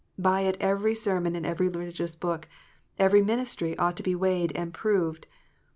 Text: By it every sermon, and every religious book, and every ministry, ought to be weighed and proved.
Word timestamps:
By 0.17 0.41
it 0.41 0.57
every 0.59 0.95
sermon, 0.95 1.35
and 1.35 1.45
every 1.45 1.67
religious 1.67 2.15
book, 2.15 2.49
and 2.97 3.05
every 3.05 3.21
ministry, 3.21 3.77
ought 3.77 3.95
to 3.97 4.01
be 4.01 4.15
weighed 4.15 4.51
and 4.55 4.73
proved. 4.73 5.27